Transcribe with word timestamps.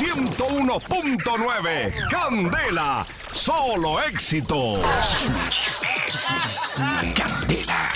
101.9. 0.00 1.92
Candela, 2.10 3.06
solo 3.32 4.00
éxitos. 4.00 4.80
Candela. 7.14 7.90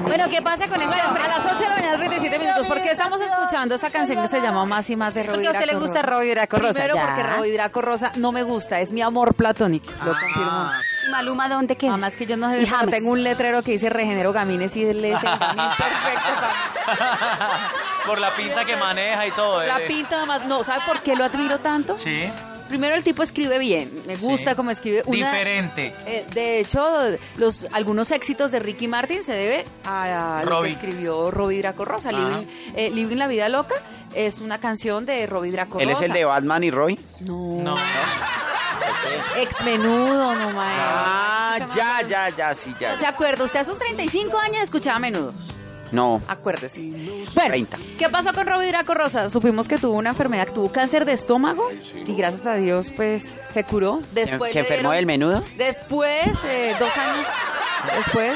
Bueno, 0.03 0.29
¿qué 0.29 0.41
pasa 0.41 0.67
con 0.67 0.75
este 0.79 0.87
Bueno, 0.87 1.07
hombre? 1.09 1.23
a 1.23 1.27
las 1.27 1.45
8 1.45 1.57
de 1.59 1.69
la 1.69 1.75
mañana, 1.75 1.97
37 1.97 2.39
minutos. 2.39 2.67
¿Por 2.67 2.81
qué 2.81 2.91
estamos 2.91 3.19
escuchando 3.21 3.75
esta 3.75 3.89
canción 3.89 4.21
que 4.21 4.27
se 4.29 4.41
llama 4.41 4.65
Más 4.65 4.89
y 4.89 4.95
Más 4.95 5.13
de 5.13 5.23
Robbie 5.23 5.33
Porque 5.35 5.47
a 5.47 5.51
usted 5.51 5.65
le 5.65 5.75
gusta? 5.79 6.01
Robbie 6.01 6.31
Draco 6.31 6.57
Rosa, 6.57 6.73
Primero 6.73 6.95
ya. 6.95 7.05
porque 7.05 7.23
Robbie 7.23 7.53
Draco 7.53 7.81
Rosa 7.81 8.11
no 8.15 8.31
me 8.31 8.43
gusta, 8.43 8.79
es 8.79 8.93
mi 8.93 9.01
amor 9.01 9.33
platónico. 9.33 9.91
Lo 10.03 10.11
confirmo. 10.11 10.49
Ah, 10.49 10.79
¿Y 11.07 11.11
Maluma 11.11 11.49
dónde 11.49 11.75
queda? 11.75 11.91
Además 11.91 12.15
que 12.15 12.25
yo 12.25 12.37
no 12.37 12.49
sé, 12.51 12.65
tengo 12.89 13.11
un 13.11 13.23
letrero 13.23 13.61
que 13.63 13.71
dice 13.73 13.89
Regenero 13.89 14.31
Gamines 14.33 14.75
y 14.77 14.83
es 14.89 14.93
gamín 15.01 15.13
perfecto 15.77 16.29
para- 16.85 17.71
Por 18.05 18.19
la 18.19 18.31
pinta 18.35 18.65
que 18.65 18.75
maneja 18.77 19.27
y 19.27 19.31
todo. 19.31 19.63
La 19.63 19.79
eh. 19.79 19.87
pinta 19.87 20.17
además, 20.17 20.45
no, 20.45 20.63
¿sabe 20.63 20.81
por 20.85 20.99
qué 21.01 21.15
lo 21.15 21.25
admiro 21.25 21.59
tanto? 21.59 21.97
Sí. 21.97 22.31
Primero 22.67 22.95
el 22.95 23.03
tipo 23.03 23.21
escribe 23.23 23.59
bien, 23.59 23.91
me 24.07 24.15
gusta 24.15 24.51
Sí. 24.51 24.55
cómo 24.55 24.71
escribe. 24.71 25.03
Una- 25.05 25.15
Diferente. 25.31 25.93
Eh, 26.07 26.25
de 26.33 26.59
hecho, 26.59 26.83
los 27.37 27.67
algunos 27.71 28.09
éxitos 28.11 28.51
de 28.51 28.59
Ricky 28.59 28.87
Martin 28.87 29.21
se 29.23 29.33
debe 29.33 29.65
a, 29.85 30.43
lo 30.45 30.63
que 30.63 30.71
escribió 30.71 31.29
Robbie 31.31 31.59
Draco 31.59 31.85
Rosa. 31.85 32.11
Living, 32.11 32.45
eh, 32.75 32.89
Living 32.91 33.17
la 33.17 33.27
vida 33.27 33.49
loca 33.49 33.75
es 34.15 34.39
una 34.39 34.59
canción 34.59 35.05
de 35.05 35.25
Robbie 35.27 35.51
Draco 35.51 35.79
¿Él 35.79 35.89
es 35.89 35.95
Rosa. 35.95 36.05
el 36.05 36.13
de 36.13 36.25
Batman 36.25 36.63
y 36.63 36.71
Roy? 36.71 36.99
No, 37.21 37.61
No. 37.61 37.75
ex 39.37 39.63
menudo, 39.63 40.33
no 40.35 40.49
maestro. 40.51 40.83
Ah, 40.87 41.57
ya, 41.75 42.01
ya, 42.07 42.29
ya, 42.29 42.53
sí, 42.53 42.73
ya. 42.79 42.93
¿No 42.93 42.97
se 42.97 43.05
acuerda? 43.05 43.43
Usted 43.43 43.59
a 43.59 43.63
sus 43.65 43.77
35 43.77 44.37
años 44.39 44.63
escuchaba 44.63 44.95
a 44.97 44.99
menudo. 44.99 45.33
No, 45.95 46.21
Acuérdese. 46.27 46.81
Bueno, 47.33 47.49
30. 47.49 47.77
¿qué 47.97 48.09
pasó 48.09 48.33
con 48.33 48.45
Robbie 48.45 48.67
Draco 48.67 48.93
Rosa? 48.93 49.29
Supimos 49.29 49.67
que 49.67 49.77
tuvo 49.77 49.93
una 49.97 50.09
enfermedad, 50.11 50.47
tuvo 50.53 50.71
cáncer 50.71 51.05
de 51.05 51.13
estómago 51.13 51.69
y 52.05 52.13
gracias 52.15 52.45
a 52.45 52.55
Dios, 52.55 52.91
pues, 52.95 53.33
se 53.49 53.63
curó. 53.63 54.01
Después 54.13 54.51
¿Se 54.51 54.59
enfermó 54.59 54.89
dieron- 54.91 54.95
del 54.95 55.05
menudo? 55.05 55.43
Después, 55.57 56.27
eh, 56.45 56.75
dos 56.79 56.95
años 56.97 57.25
después 57.97 58.33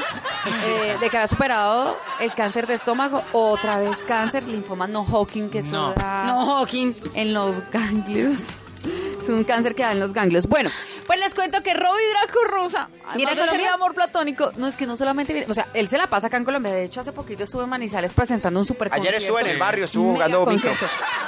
eh, 0.65 0.95
de 1.01 1.09
que 1.09 1.17
había 1.17 1.27
superado 1.27 1.97
el 2.19 2.33
cáncer 2.33 2.67
de 2.67 2.75
estómago, 2.75 3.21
otra 3.31 3.79
vez 3.79 4.03
cáncer, 4.03 4.43
linfoma 4.43 4.87
no 4.87 5.01
Hodgkin, 5.01 5.49
que 5.49 5.59
eso 5.59 5.93
No. 5.97 6.25
No, 6.25 6.65
en 7.15 7.33
los 7.33 7.61
ganglios. 7.71 8.37
Es 9.21 9.27
un 9.29 9.43
cáncer 9.43 9.75
que 9.75 9.83
da 9.83 9.91
en 9.91 9.99
los 9.99 10.13
ganglios. 10.13 10.47
Bueno, 10.47 10.69
pues 11.09 11.19
les 11.19 11.33
cuento 11.33 11.63
que 11.63 11.73
Robbie 11.73 12.07
Draco 12.11 12.39
Rosa, 12.51 12.87
¿Viene 13.15 13.31
a 13.31 13.33
de 13.33 13.41
Colombia? 13.41 13.67
mi 13.69 13.73
amor 13.73 13.95
platónico, 13.95 14.51
no 14.57 14.67
es 14.67 14.75
que 14.75 14.85
no 14.85 14.95
solamente 14.95 15.33
viene, 15.33 15.47
o 15.49 15.55
sea, 15.55 15.65
él 15.73 15.89
se 15.89 15.97
la 15.97 16.05
pasa 16.05 16.27
acá 16.27 16.37
en 16.37 16.45
Colombia. 16.45 16.71
De 16.71 16.83
hecho, 16.83 17.01
hace 17.01 17.11
poquito 17.11 17.45
estuvo 17.45 17.63
en 17.63 17.69
Manizales 17.69 18.13
presentando 18.13 18.59
un 18.59 18.65
super 18.67 18.89
Ayer 18.91 19.15
estuvo 19.15 19.39
en 19.39 19.47
el 19.47 19.57
barrio, 19.57 19.85
estuvo 19.85 20.13
jugando 20.13 20.45
bingo. 20.45 20.69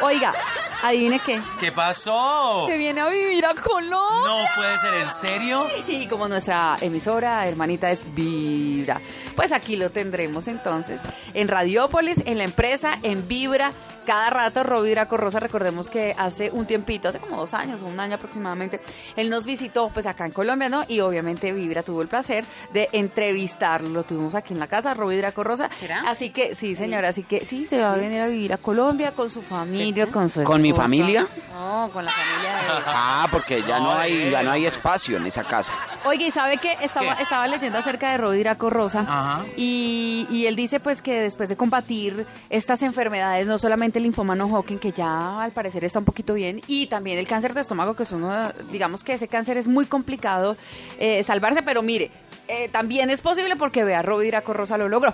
Oiga, 0.04 0.36
adivine 0.84 1.18
qué. 1.26 1.42
¿Qué 1.60 1.72
pasó? 1.72 2.68
Se 2.68 2.78
viene 2.78 3.02
a 3.02 3.10
vivir 3.10 3.44
a 3.44 3.56
Colombia. 3.56 3.98
No 4.24 4.46
puede 4.56 4.78
ser, 4.78 4.94
¿en 4.94 5.12
serio? 5.12 5.68
Y 5.88 6.06
como 6.06 6.28
nuestra 6.28 6.78
emisora 6.80 7.48
hermanita 7.48 7.90
es 7.90 8.04
Vibra, 8.14 9.02
pues 9.36 9.52
aquí 9.52 9.78
lo 9.78 9.90
tendremos 9.90 10.48
entonces 10.48 11.02
en 11.34 11.48
Radiópolis, 11.48 12.22
en 12.28 12.38
la 12.38 12.44
empresa, 12.44 13.00
en 13.02 13.28
Vibra. 13.28 13.72
Cada 14.06 14.30
rato 14.30 14.64
Robbie 14.64 14.92
Draco 14.92 15.16
Rosa, 15.18 15.40
recordemos 15.40 15.90
que 15.90 16.16
hace 16.18 16.50
un 16.52 16.66
tiempito, 16.66 17.10
hace 17.10 17.20
como 17.20 17.38
dos 17.38 17.54
años 17.54 17.82
o 17.82 17.86
un 17.86 18.00
año 18.00 18.16
aproximadamente, 18.16 18.82
él 19.16 19.30
nos 19.30 19.46
visitó 19.46 19.90
pues 19.90 20.06
acá 20.06 20.26
en 20.26 20.32
Colombia, 20.32 20.70
¿no? 20.70 20.84
Y 20.88 21.00
obviamente 21.02 21.52
Vibra 21.52 21.84
tuvo 21.84 22.02
el 22.02 22.08
placer 22.08 22.44
de 22.74 22.90
entrevistarlo. 22.94 23.90
Lo 23.90 24.04
tuvimos 24.04 24.36
aquí 24.36 24.54
en 24.54 24.60
la 24.60 24.68
casa, 24.68 24.94
Robbie 24.94 25.18
Draco 25.18 25.44
Rosa. 25.44 25.70
¿Será? 25.80 26.02
Así 26.10 26.32
que 26.32 26.56
sí, 26.56 26.76
señora, 26.76 27.10
así 27.10 27.24
que 27.24 27.46
sí, 27.46 27.68
se 27.68 27.80
va 27.80 27.94
a 27.94 27.96
venir 27.96 28.22
a 28.22 28.28
vivir 28.28 28.54
a 28.54 28.58
Colombia 28.58 29.12
con 29.12 29.30
su 29.30 29.42
familia, 29.42 30.08
con 30.08 30.30
su 30.30 30.44
¿Con 30.44 30.62
mi 30.62 30.70
esposa. 30.70 30.84
familia? 30.84 31.28
No, 31.54 31.90
con 31.94 32.06
la 32.06 32.12
familia 32.12 32.54
de 32.54 32.60
él. 32.78 32.84
Ah, 32.88 33.28
porque 33.32 33.62
ya 33.64 33.80
no 33.80 33.92
hay, 33.94 34.32
ya 34.32 34.42
no 34.44 34.52
hay 34.52 34.66
espacio 34.66 35.18
en 35.18 35.26
esa 35.28 35.44
casa. 35.44 35.74
Oye, 36.06 36.26
¿y 36.28 36.32
sabe 36.32 36.58
qué? 36.58 36.76
Estaba, 36.82 37.16
¿Qué? 37.16 37.24
estaba 37.24 37.48
leyendo 37.48 37.78
acerca 37.78 38.12
de 38.12 38.18
Robbie 38.18 38.40
Draco 38.40 38.70
Rosa 38.70 39.02
Ajá. 39.02 39.44
y, 39.56 40.26
y 40.32 40.48
él 40.48 40.56
dice 40.56 40.80
pues 40.80 41.02
que 41.02 41.22
después 41.22 41.50
de 41.50 41.56
combatir 41.58 42.26
estas 42.50 42.82
enfermedades, 42.82 43.46
no 43.48 43.58
solamente 43.60 43.91
el 44.00 44.04
linfoma 44.04 44.36
no 44.36 44.48
Hodgkin, 44.48 44.80
que 44.80 44.92
ya 44.92 45.42
al 45.42 45.52
parecer 45.52 45.84
está 45.86 46.00
un 46.00 46.06
poquito 46.06 46.34
bien, 46.34 46.62
y 46.68 46.88
también 46.88 47.18
el 47.18 47.28
cáncer 47.28 47.54
de 47.54 47.62
estómago, 47.62 47.96
que 47.96 48.04
es 48.04 48.12
uno, 48.12 48.52
digamos 48.72 49.04
que 49.04 49.14
ese 49.14 49.28
cáncer 49.28 49.58
es 49.58 49.68
muy 49.68 49.86
complicado 49.86 50.56
eh, 51.00 51.24
salvarse, 51.24 51.64
pero 51.64 51.82
mire, 51.82 52.12
eh, 52.48 52.70
también 52.70 53.10
es 53.10 53.22
posible 53.22 53.56
porque 53.56 53.84
vea, 53.84 54.02
Robbie 54.02 54.28
Draco 54.28 54.54
Rosa 54.54 54.78
lo 54.78 54.90
logró. 54.90 55.14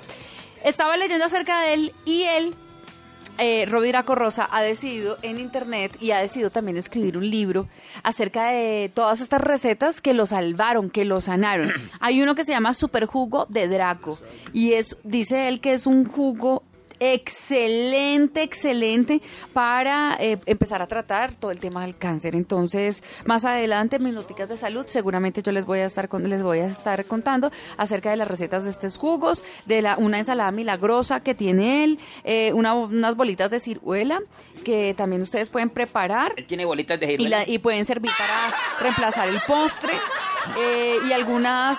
Estaba 0.64 0.98
leyendo 0.98 1.26
acerca 1.26 1.62
de 1.62 1.74
él 1.74 1.94
y 2.06 2.24
él 2.24 2.56
eh, 3.38 3.66
Robbie 3.68 3.90
Draco 3.90 4.16
Rosa 4.16 4.48
ha 4.52 4.62
decidido 4.62 5.18
en 5.22 5.40
internet 5.40 5.96
y 6.00 6.12
ha 6.12 6.20
decidido 6.20 6.50
también 6.50 6.78
escribir 6.78 7.18
un 7.18 7.30
libro 7.30 7.68
acerca 8.04 8.50
de 8.50 8.92
todas 8.94 9.22
estas 9.22 9.42
recetas 9.42 10.02
que 10.02 10.14
lo 10.14 10.26
salvaron, 10.26 10.90
que 10.90 11.06
lo 11.06 11.22
sanaron. 11.22 11.72
Hay 12.00 12.22
uno 12.22 12.36
que 12.36 12.44
se 12.44 12.54
llama 12.54 12.74
Super 12.74 13.06
Jugo 13.06 13.46
de 13.50 13.68
Draco 13.68 14.18
y 14.54 14.74
es, 14.74 14.98
dice 15.04 15.48
él 15.48 15.60
que 15.60 15.74
es 15.74 15.86
un 15.86 16.06
jugo 16.06 16.64
excelente, 17.00 18.42
excelente 18.44 19.22
para 19.54 20.16
eh, 20.20 20.38
empezar 20.46 20.82
a 20.82 20.88
tratar 20.88 21.34
todo 21.36 21.52
el 21.52 21.60
tema 21.60 21.82
del 21.84 21.96
cáncer. 21.98 22.36
Entonces, 22.36 23.04
más 23.26 23.46
adelante, 23.46 23.98
en 23.98 24.04
Minuticas 24.04 24.50
de 24.50 24.58
Salud, 24.58 24.86
seguramente 24.88 25.42
yo 25.42 25.52
les 25.52 25.66
voy 25.66 25.80
a 25.80 25.86
estar 25.86 26.10
con- 26.10 26.28
les 26.30 26.44
voy 26.44 26.60
a 26.60 26.68
estar 26.68 27.06
contando 27.06 27.52
acerca 27.78 28.10
de 28.10 28.18
las 28.18 28.28
recetas 28.28 28.64
de 28.64 28.70
estos 28.70 28.98
jugos, 28.98 29.44
de 29.66 29.82
la 29.82 29.98
una 29.98 30.18
ensalada 30.18 30.52
milagrosa 30.52 31.22
que 31.22 31.36
tiene 31.36 31.84
él, 31.84 32.00
eh, 32.24 32.52
una- 32.54 32.74
unas 32.74 33.16
bolitas 33.16 33.52
de 33.52 33.60
ciruela 33.60 34.22
que 34.64 34.94
también 34.98 35.22
ustedes 35.22 35.50
pueden 35.50 35.70
preparar 35.70 36.34
Tiene 36.48 36.66
bolitas 36.66 37.00
de 37.00 37.14
y, 37.14 37.28
la- 37.28 37.48
y 37.48 37.60
pueden 37.60 37.86
servir 37.86 38.12
para 38.18 38.54
reemplazar 38.82 39.30
el 39.30 39.40
postre 39.48 39.94
eh, 40.60 40.96
y 41.08 41.12
algunas, 41.12 41.78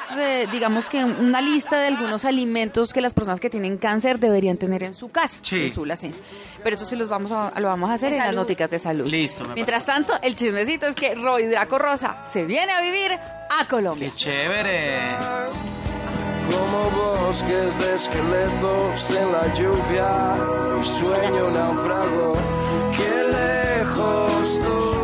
digamos 0.53 0.89
que 0.89 1.03
una 1.05 1.41
lista 1.41 1.79
de 1.79 1.87
algunos 1.89 2.25
alimentos 2.25 2.93
que 2.93 3.01
las 3.01 3.15
personas 3.15 3.41
que 3.41 3.49
tienen 3.51 3.79
cáncer 3.79 4.19
deberían 4.19 4.57
tener 4.59 4.83
en 4.83 4.95
su 4.95 5.08
casa. 5.09 5.39
Sí. 5.43 5.65
en 5.65 5.73
su 5.73 5.85
alacena. 5.85 6.15
Pero 6.63 6.75
eso 6.75 6.85
sí 6.85 6.97
los 6.97 7.09
vamos 7.09 7.31
a, 7.33 7.53
lo 7.61 7.69
vamos 7.69 7.91
a 7.91 7.95
hacer 7.95 8.11
De 8.11 8.17
en 8.17 8.19
las 8.19 8.27
salud. 8.29 8.41
nóticas 8.41 8.71
de 8.71 8.79
salud. 8.79 9.07
Listo, 9.07 9.45
me 9.47 9.55
Mientras 9.55 9.87
tanto, 9.87 10.15
el 10.23 10.35
chismecito 10.35 10.87
es 10.87 10.95
que 10.95 11.15
Roy 11.15 11.47
Draco 11.47 11.79
Rosa 11.79 12.23
se 12.27 12.45
viene 12.47 12.73
a 12.73 12.81
vivir 12.81 13.13
a 13.13 13.65
Colombia. 13.69 14.09
¡Qué 14.11 14.17
chévere! 14.17 15.17
Como 16.51 16.91
bosques 16.91 17.79
de 17.79 17.95
esqueletos 17.95 19.11
en 19.11 19.33
la 19.33 19.53
lluvia, 19.55 20.37
mi 20.79 20.85
sueño 20.85 21.51
naufrago, 21.51 22.33
qué 22.97 23.79
lejos 23.83 24.61
tú. 24.61 24.98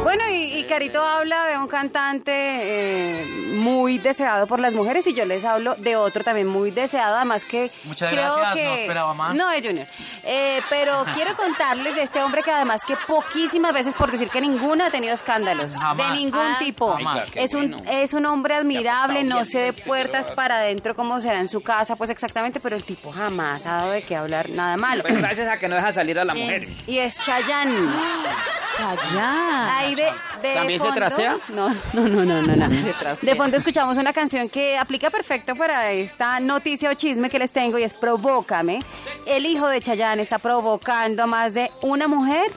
Y, 0.64 0.66
Carito 0.66 1.02
habla 1.04 1.46
de 1.46 1.58
un 1.58 1.68
cantante 1.68 2.32
eh, 2.34 3.26
muy 3.54 3.98
deseado 3.98 4.46
por 4.46 4.60
las 4.60 4.72
mujeres 4.74 5.06
y 5.06 5.14
yo 5.14 5.24
les 5.24 5.44
hablo 5.44 5.74
de 5.76 5.96
otro 5.96 6.24
también 6.24 6.46
muy 6.46 6.70
deseado, 6.70 7.16
además 7.16 7.44
que 7.44 7.70
Muchas 7.84 8.10
creo 8.10 8.34
gracias, 8.36 8.54
que 8.54 8.64
no 8.64 8.74
esperaba 8.74 9.14
más. 9.14 9.34
No, 9.34 9.48
de 9.50 9.62
Junior. 9.62 9.86
Eh, 10.24 10.60
pero 10.70 11.04
quiero 11.14 11.34
contarles 11.36 11.94
de 11.94 12.02
este 12.02 12.22
hombre 12.22 12.42
que 12.42 12.50
además 12.50 12.84
que 12.84 12.96
poquísimas 13.06 13.72
veces, 13.72 13.94
por 13.94 14.10
decir 14.10 14.28
que 14.28 14.40
ninguno 14.40 14.84
ha 14.84 14.90
tenido 14.90 15.14
escándalos, 15.14 15.74
Jamás. 15.76 16.10
de 16.12 16.16
ningún 16.16 16.40
Ah, 16.40 16.56
tipo. 16.58 16.92
jamás. 16.94 17.28
Es 17.34 17.54
un 17.54 17.74
es 17.88 18.12
un 18.14 18.26
hombre 18.26 18.54
admirable, 18.54 19.24
no 19.24 19.44
sé 19.44 19.58
de 19.60 19.72
puertas 19.72 20.30
para 20.30 20.56
adentro 20.56 20.94
cómo 20.94 21.20
será 21.20 21.38
en 21.38 21.48
su 21.48 21.62
casa, 21.62 21.96
pues 21.96 22.10
exactamente, 22.10 22.60
pero 22.60 22.76
el 22.76 22.84
tipo 22.84 23.12
jamás 23.12 23.66
ha 23.66 23.72
dado 23.76 23.90
de 23.90 24.02
qué 24.02 24.16
hablar 24.16 24.50
nada 24.50 24.76
malo. 24.76 25.02
Pero 25.06 25.18
gracias 25.20 25.48
a 25.48 25.58
que 25.58 25.68
no 25.68 25.76
deja 25.76 25.92
salir 25.92 26.18
a 26.18 26.24
la 26.24 26.34
mujer. 26.34 26.68
Y 26.86 26.98
es 26.98 27.20
Chayanne. 27.20 27.74
Chayanne. 28.76 29.70
Ahí 29.70 29.94
de, 29.94 30.04
de 30.42 30.54
¿También 30.54 30.80
se 30.80 30.86
fondo- 30.86 30.94
trastea? 30.96 31.38
No, 31.48 31.68
no, 31.92 32.08
no, 32.08 32.24
no, 32.24 32.42
no, 32.42 32.56
no. 32.56 32.68
De 33.22 33.34
fondo 33.36 33.56
escuchamos 33.56 33.96
una 33.98 34.12
canción 34.12 34.48
que 34.48 34.76
aplica 34.78 35.10
perfecto 35.10 35.54
para 35.54 35.90
esta 35.92 36.40
noticia 36.40 36.90
o 36.90 36.94
chisme 36.94 37.28
que 37.30 37.38
les 37.38 37.52
tengo 37.52 37.78
y 37.78 37.82
es 37.82 37.94
Provócame. 37.94 38.80
El 39.26 39.46
hijo 39.46 39.68
de 39.68 39.80
Chayanne 39.80 40.22
está 40.22 40.38
provocando 40.38 41.22
a 41.22 41.26
más 41.26 41.54
de 41.54 41.70
una 41.82 42.08
mujer 42.08 42.50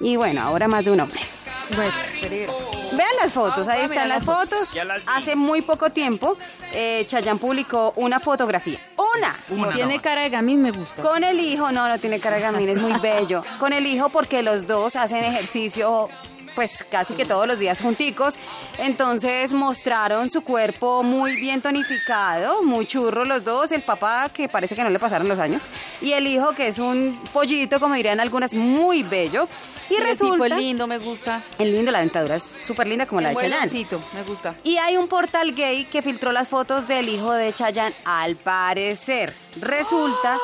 y 0.00 0.16
bueno, 0.16 0.42
ahora 0.42 0.68
más 0.68 0.84
de 0.84 0.90
un 0.90 1.00
hombre. 1.00 1.20
Pues, 1.74 1.94
espere. 2.14 2.46
Vean 2.96 3.10
las 3.20 3.32
fotos, 3.32 3.68
ahí 3.68 3.80
Ah, 3.82 3.84
están 3.84 4.08
las 4.08 4.24
fotos. 4.24 4.70
Hace 5.06 5.36
muy 5.36 5.62
poco 5.62 5.90
tiempo, 5.90 6.36
eh, 6.72 7.04
Chayanne 7.06 7.38
publicó 7.38 7.92
una 7.96 8.20
fotografía. 8.20 8.78
¡Una! 9.16 9.32
Si 9.48 9.62
tiene 9.74 9.98
cara 10.00 10.22
de 10.22 10.30
gamín, 10.30 10.62
me 10.62 10.70
gusta. 10.70 11.02
Con 11.02 11.22
el 11.24 11.38
hijo, 11.40 11.70
no, 11.72 11.88
no 11.88 11.98
tiene 11.98 12.18
cara 12.20 12.36
de 12.36 12.42
gamín, 12.42 12.68
es 12.68 12.78
muy 12.80 12.92
bello. 13.02 13.44
Con 13.58 13.72
el 13.72 13.86
hijo 13.86 14.08
porque 14.08 14.42
los 14.42 14.66
dos 14.66 14.96
hacen 14.96 15.24
ejercicio 15.24 16.08
pues 16.54 16.84
casi 16.90 17.14
que 17.14 17.24
todos 17.24 17.46
los 17.46 17.58
días 17.58 17.80
junticos. 17.80 18.38
Entonces 18.78 19.52
mostraron 19.52 20.30
su 20.30 20.42
cuerpo 20.42 21.02
muy 21.02 21.36
bien 21.36 21.60
tonificado, 21.62 22.62
muy 22.62 22.86
churro 22.86 23.24
los 23.24 23.44
dos. 23.44 23.72
El 23.72 23.82
papá 23.82 24.28
que 24.32 24.48
parece 24.48 24.74
que 24.74 24.82
no 24.84 24.90
le 24.90 24.98
pasaron 24.98 25.28
los 25.28 25.38
años. 25.38 25.62
Y 26.00 26.12
el 26.12 26.26
hijo 26.26 26.52
que 26.52 26.68
es 26.68 26.78
un 26.78 27.20
pollito, 27.32 27.80
como 27.80 27.94
dirían 27.94 28.20
algunas, 28.20 28.54
muy 28.54 29.02
bello. 29.02 29.48
Y, 29.90 29.94
Y 29.94 29.96
el 29.98 30.04
resulta... 30.04 30.44
tipo 30.44 30.56
lindo, 30.60 30.86
me 30.86 30.98
gusta. 30.98 31.42
El 31.58 31.72
lindo, 31.72 31.90
la 31.92 32.00
dentadura 32.00 32.36
es 32.36 32.54
súper 32.64 32.86
linda 32.86 33.06
como 33.06 33.20
la 33.20 33.30
de 33.30 33.36
Chayanne. 33.36 33.86
me 34.14 34.22
gusta. 34.22 34.54
Y 34.64 34.78
hay 34.78 34.96
un 34.96 35.08
portal 35.08 35.54
gay 35.54 35.84
que 35.84 36.00
filtró 36.00 36.32
las 36.32 36.48
fotos 36.48 36.88
del 36.88 37.08
hijo 37.08 37.32
de 37.32 37.52
Chayanne. 37.52 37.94
Al 38.04 38.36
parecer, 38.36 39.34
resulta 39.60 40.38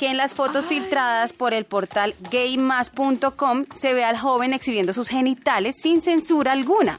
que 0.00 0.08
en 0.08 0.16
las 0.16 0.32
fotos 0.32 0.64
filtradas 0.64 1.34
por 1.34 1.52
el 1.52 1.66
portal 1.66 2.14
gaymas.com 2.30 3.66
se 3.74 3.92
ve 3.92 4.02
al 4.02 4.16
joven 4.16 4.54
exhibiendo 4.54 4.94
sus 4.94 5.10
genitales 5.10 5.76
sin 5.76 6.00
censura 6.00 6.52
alguna. 6.52 6.98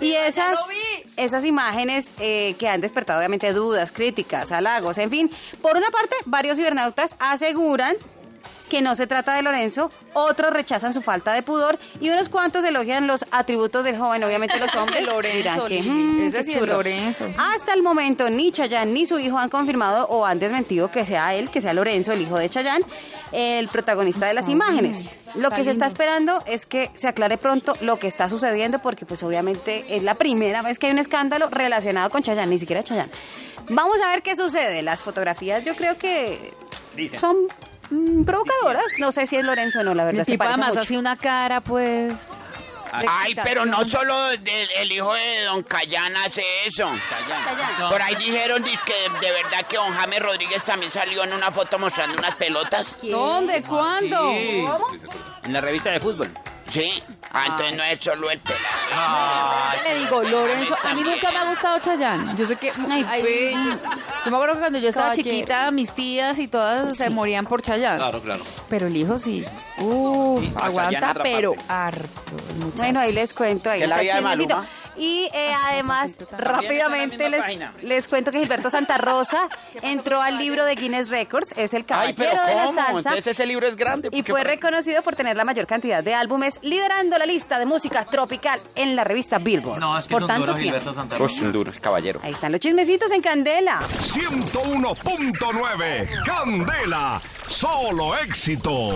Y 0.00 0.14
esas, 0.14 0.58
esas 1.16 1.44
imágenes 1.44 2.14
eh, 2.18 2.56
que 2.58 2.68
han 2.68 2.80
despertado 2.80 3.20
obviamente 3.20 3.52
dudas, 3.52 3.92
críticas, 3.92 4.50
halagos, 4.50 4.98
en 4.98 5.10
fin. 5.10 5.30
Por 5.62 5.76
una 5.76 5.92
parte, 5.92 6.16
varios 6.26 6.56
cibernautas 6.56 7.14
aseguran 7.20 7.94
que 8.68 8.82
no 8.82 8.94
se 8.94 9.06
trata 9.06 9.34
de 9.34 9.42
Lorenzo, 9.42 9.90
otros 10.14 10.52
rechazan 10.52 10.92
su 10.94 11.02
falta 11.02 11.32
de 11.32 11.42
pudor 11.42 11.78
y 12.00 12.10
unos 12.10 12.28
cuantos 12.28 12.64
elogian 12.64 13.06
los 13.06 13.24
atributos 13.30 13.84
del 13.84 13.96
joven. 13.98 14.22
Obviamente 14.24 14.58
los 14.58 14.68
Ese 14.68 14.76
es 14.78 14.82
hombres 14.82 15.06
Lorenzo, 15.06 15.36
dirán 15.36 15.60
que. 15.66 15.82
"Mm, 15.82 16.20
Ese 16.28 16.42
sí 16.44 16.52
es 16.52 16.58
churro". 16.58 16.72
Lorenzo. 16.74 17.26
Hasta 17.36 17.72
el 17.74 17.82
momento 17.82 18.28
ni 18.30 18.52
Chayanne 18.52 18.92
ni 18.92 19.06
su 19.06 19.18
hijo 19.18 19.38
han 19.38 19.48
confirmado 19.48 20.06
o 20.08 20.24
han 20.26 20.38
desmentido 20.38 20.90
que 20.90 21.04
sea 21.04 21.34
él, 21.34 21.50
que 21.50 21.60
sea 21.60 21.72
Lorenzo, 21.74 22.12
el 22.12 22.20
hijo 22.22 22.36
de 22.38 22.48
Chayanne, 22.48 22.84
el 23.32 23.68
protagonista 23.68 24.26
de 24.26 24.34
las 24.34 24.48
imágenes. 24.48 25.04
Lo 25.34 25.50
que 25.50 25.62
se 25.64 25.70
está 25.70 25.86
esperando 25.86 26.42
es 26.46 26.64
que 26.66 26.90
se 26.94 27.06
aclare 27.08 27.36
pronto 27.38 27.74
lo 27.82 27.98
que 27.98 28.06
está 28.06 28.28
sucediendo 28.28 28.78
porque 28.78 29.04
pues 29.06 29.22
obviamente 29.22 29.84
es 29.88 30.02
la 30.02 30.14
primera 30.14 30.62
vez 30.62 30.78
que 30.78 30.86
hay 30.86 30.92
un 30.92 30.98
escándalo 30.98 31.48
relacionado 31.50 32.08
con 32.10 32.22
Chayanne, 32.22 32.50
ni 32.50 32.58
siquiera 32.58 32.82
Chayanne. 32.82 33.10
Vamos 33.70 34.00
a 34.00 34.08
ver 34.08 34.22
qué 34.22 34.34
sucede. 34.34 34.82
Las 34.82 35.02
fotografías 35.02 35.64
yo 35.64 35.76
creo 35.76 35.98
que 35.98 36.52
son 37.20 37.36
mm, 37.90 38.24
provocadoras. 38.24 38.84
No 38.98 39.12
sé 39.12 39.26
si 39.26 39.36
es 39.36 39.44
Lorenzo 39.44 39.80
o 39.80 39.82
no, 39.82 39.94
la 39.94 40.04
verdad. 40.04 40.20
El 40.20 40.26
se 40.26 40.38
parece 40.38 40.54
además 40.54 40.70
mucho. 40.70 40.80
así 40.80 40.96
una 40.96 41.16
cara, 41.16 41.60
pues... 41.60 42.12
Ay, 42.90 43.36
pero 43.44 43.66
no 43.66 43.86
solo 43.86 44.28
del- 44.30 44.68
el 44.78 44.90
hijo 44.92 45.12
de 45.12 45.42
don 45.42 45.62
Cayán 45.62 46.16
hace 46.16 46.42
eso. 46.64 46.90
Chayanne. 47.10 47.90
Por 47.90 48.00
ahí 48.00 48.14
dijeron 48.14 48.62
que 48.64 49.26
de 49.26 49.30
verdad 49.30 49.66
que 49.68 49.76
don 49.76 49.92
James 49.92 50.20
Rodríguez 50.20 50.64
también 50.64 50.90
salió 50.90 51.22
en 51.22 51.34
una 51.34 51.50
foto 51.50 51.78
mostrando 51.78 52.16
unas 52.16 52.34
pelotas. 52.36 52.86
¿Dónde? 53.02 53.62
¿Cuándo? 53.62 54.32
Sí. 54.32 54.64
¿Cómo? 54.66 54.86
En 55.44 55.52
la 55.52 55.60
revista 55.60 55.90
de 55.90 56.00
fútbol. 56.00 56.30
Sí. 56.70 57.02
Ah, 57.32 57.44
entonces 57.46 57.76
no 57.76 57.82
es 57.82 57.98
solo 57.98 58.30
el 58.30 58.38
pelado. 58.40 58.64
Le 59.84 59.94
digo, 60.00 60.22
Lorenzo, 60.22 60.76
a 60.84 60.94
mí 60.94 61.02
nunca 61.02 61.30
me 61.32 61.38
ha 61.38 61.44
gustado 61.50 61.78
Chayanne. 61.78 62.34
Yo 62.36 62.46
sé 62.46 62.56
que... 62.56 62.70
ay, 62.90 63.54
yo 64.24 64.30
me 64.30 64.36
acuerdo 64.36 64.54
que 64.54 64.60
cuando 64.60 64.78
yo 64.78 64.88
estaba 64.88 65.06
Caballero. 65.10 65.30
chiquita, 65.30 65.70
mis 65.70 65.92
tías 65.92 66.38
y 66.38 66.48
todas 66.48 66.96
se 66.96 67.08
morían 67.10 67.46
por 67.46 67.62
Chayanne. 67.62 67.98
Claro, 67.98 68.20
claro. 68.20 68.42
Pero 68.68 68.86
el 68.86 68.96
hijo 68.96 69.18
sí. 69.18 69.44
Uf, 69.78 70.40
Sí, 70.42 70.46
a 70.48 70.60
Chayanne 70.60 70.66
aguanta, 70.68 71.10
otra 71.12 71.22
pero 71.22 71.54
parte. 71.54 71.72
harto. 71.72 72.10
el 72.50 72.56
muchacho. 72.56 72.72
Bueno, 72.82 73.00
ahí 73.00 73.12
les 73.12 73.32
cuento, 73.34 73.70
ahí 73.70 73.78
¿Qué 73.78 73.84
es 73.84 73.90
la 73.90 74.02
está 74.02 74.02
vida 74.02 74.14
de 74.14 74.20
chismecito. 74.20 74.56
Maluma? 74.56 74.72
Y 74.98 75.28
eh, 75.32 75.52
además, 75.66 76.18
en 76.20 76.26
la 76.32 76.38
rápidamente 76.38 77.28
les, 77.30 77.42
les 77.82 78.08
cuento 78.08 78.30
que 78.32 78.38
Gilberto 78.40 78.68
Santa 78.70 78.98
Rosa 78.98 79.48
entró 79.82 80.20
al 80.20 80.38
libro 80.38 80.64
de 80.64 80.74
Guinness 80.74 81.08
Records, 81.10 81.52
es 81.56 81.72
el 81.74 81.82
Ay, 81.88 82.14
caballero 82.14 82.44
de 82.46 82.54
la 82.54 82.66
salsa. 82.72 83.10
Entonces 83.10 83.26
ese 83.28 83.46
libro 83.46 83.66
es 83.66 83.76
grande. 83.76 84.08
Y 84.12 84.22
fue 84.22 84.40
para- 84.40 84.50
reconocido 84.54 85.02
por 85.02 85.14
tener 85.16 85.36
la 85.36 85.44
mayor 85.44 85.66
cantidad 85.66 86.02
de 86.02 86.14
álbumes, 86.14 86.58
liderando 86.62 87.18
la 87.18 87.26
lista 87.26 87.58
de 87.58 87.66
música 87.66 88.04
tropical 88.04 88.60
en 88.74 88.96
la 88.96 89.04
revista 89.04 89.38
Billboard. 89.38 89.78
No, 89.80 89.98
es 89.98 90.06
que 90.06 90.12
por 90.12 90.20
son 90.22 90.28
tanto 90.28 90.46
duros, 90.46 90.58
tiempo. 90.60 90.78
Gilberto 90.78 90.94
Santa 91.00 91.14
Uy, 91.16 91.20
Rosa. 91.22 91.44
un 91.44 91.52
duro, 91.52 91.70
es 91.70 91.80
caballero. 91.80 92.20
Ahí 92.22 92.32
están 92.32 92.52
los 92.52 92.60
chismecitos 92.60 93.10
en 93.12 93.20
Candela. 93.22 93.80
101.9 93.80 96.24
Candela. 96.24 97.20
Solo 97.48 98.16
éxitos. 98.18 98.94